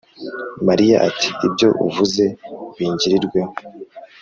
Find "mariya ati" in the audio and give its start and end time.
0.67-1.29